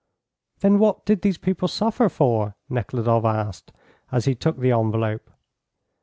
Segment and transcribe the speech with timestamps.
[0.61, 3.71] "Then what did these people suffer for?" Nekhludoff asked,
[4.11, 5.29] as he took the envelope.